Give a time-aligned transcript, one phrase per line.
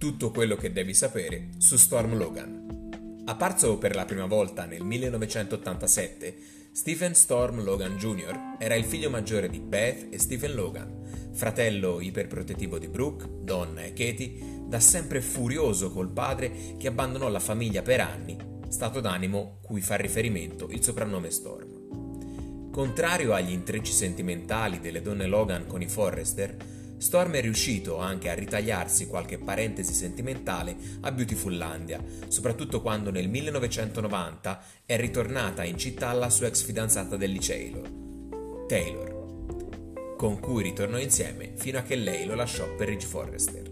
[0.00, 3.20] tutto quello che devi sapere su Storm Logan.
[3.26, 6.36] Apparso per la prima volta nel 1987,
[6.72, 8.56] Stephen Storm Logan Jr.
[8.58, 13.92] era il figlio maggiore di Beth e Stephen Logan, fratello iperprotettivo di Brooke, Donna e
[13.92, 18.38] Katie, da sempre furioso col padre che abbandonò la famiglia per anni,
[18.70, 22.70] stato d'animo cui fa riferimento il soprannome Storm.
[22.70, 28.34] Contrario agli intrecci sentimentali delle donne Logan con i Forrester, Storm è riuscito anche a
[28.34, 36.28] ritagliarsi qualche parentesi sentimentale a Beautifullandia, soprattutto quando nel 1990 è ritornata in città la
[36.28, 42.34] sua ex fidanzata del liceo, Taylor, con cui ritornò insieme fino a che lei lo
[42.34, 43.68] lasciò per Ridge Forrester.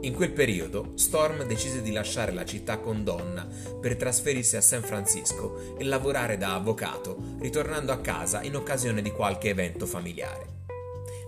[0.00, 3.46] In quel periodo Storm decise di lasciare la città con Donna
[3.80, 9.12] per trasferirsi a San Francisco e lavorare da avvocato, ritornando a casa in occasione di
[9.12, 10.55] qualche evento familiare.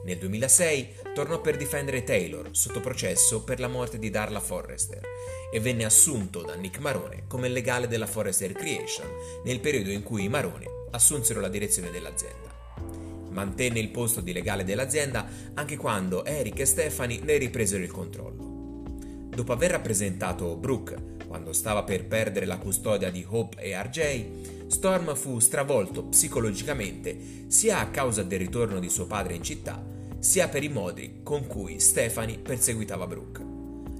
[0.04, 5.00] Nel 2006 tornò per difendere Taylor sotto processo per la morte di Darla Forrester
[5.52, 9.08] e venne assunto da Nick Marone come legale della Forrester Creation
[9.44, 12.56] nel periodo in cui i Marone assunsero la direzione dell'azienda.
[13.30, 18.56] Mantenne il posto di legale dell'azienda anche quando Eric e Stephanie ne ripresero il controllo.
[19.28, 25.14] Dopo aver rappresentato Brooke quando stava per perdere la custodia di Hope e RJ, Storm
[25.14, 29.82] fu stravolto psicologicamente sia a causa del ritorno di suo padre in città,
[30.18, 33.44] sia per i modi con cui Stephanie perseguitava Brooke.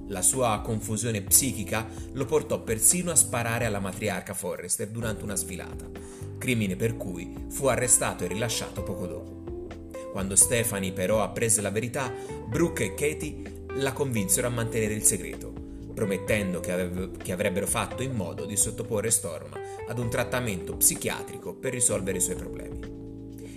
[0.09, 5.87] La sua confusione psichica lo portò persino a sparare alla matriarca Forrester durante una sfilata,
[6.37, 9.67] crimine per cui fu arrestato e rilasciato poco dopo.
[10.13, 12.13] Quando Stephanie però apprese la verità,
[12.47, 15.58] Brooke e Katie la convinsero a mantenere il segreto,
[15.99, 19.51] promettendo che, ave- che avrebbero fatto in modo di sottoporre Storm
[19.89, 22.79] ad un trattamento psichiatrico per risolvere i suoi problemi.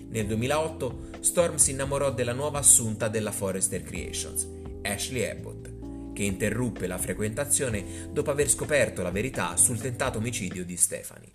[0.10, 4.48] Nel 2008 Storm si innamorò della nuova assunta della Forrester Creations,
[4.82, 10.78] Ashley Abbott, che interruppe la frequentazione dopo aver scoperto la verità sul tentato omicidio di
[10.78, 11.34] Stephanie.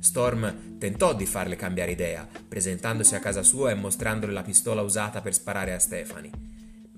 [0.00, 5.20] Storm tentò di farle cambiare idea, presentandosi a casa sua e mostrandole la pistola usata
[5.20, 6.32] per sparare a Stephanie.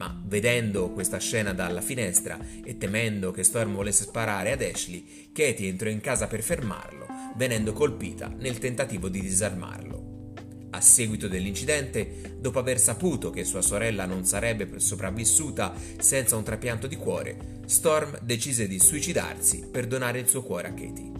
[0.02, 5.68] Ma vedendo questa scena dalla finestra e temendo che Storm volesse sparare ad Ashley, Katie
[5.68, 10.32] entrò in casa per fermarlo, venendo colpita nel tentativo di disarmarlo.
[10.70, 16.88] A seguito dell'incidente, dopo aver saputo che sua sorella non sarebbe sopravvissuta senza un trapianto
[16.88, 21.12] di cuore, Storm decise di suicidarsi per donare il suo cuore a Katie.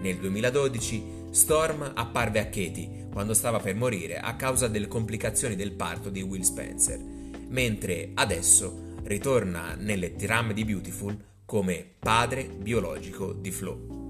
[0.00, 5.72] Nel 2012 Storm apparve a Katie quando stava per morire a causa delle complicazioni del
[5.72, 7.13] parto di Will Spencer,
[7.54, 14.03] mentre adesso ritorna nelle trame di Beautiful come padre biologico di Flo.